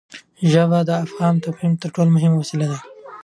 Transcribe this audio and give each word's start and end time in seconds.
ژبه 0.51 0.79
د 0.87 0.89
افهام 1.03 1.35
او 1.37 1.41
تفهیم 1.45 1.73
تر 1.81 1.89
ټولو 1.95 2.09
مهمه 2.15 2.37
وسیله 2.39 2.67
ده. 2.71 2.79